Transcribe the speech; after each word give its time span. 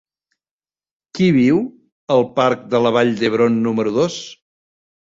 Qui 1.19 1.27
viu 1.35 1.61
al 2.17 2.27
parc 2.41 2.67
de 2.73 2.83
la 2.87 2.95
Vall 2.99 3.17
d'Hebron 3.21 3.65
número 3.69 3.97
dos? 4.01 4.23